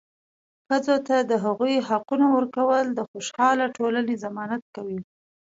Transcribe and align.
ښځو 0.67 0.95
ته 1.07 1.15
د 1.29 1.31
هغوي 1.45 1.77
حقونه 1.89 2.25
ورکول 2.37 2.85
د 2.93 2.99
خوشحاله 3.09 3.65
ټولنې 3.77 4.15
ضمانت 4.23 4.63
کوي. 4.75 4.99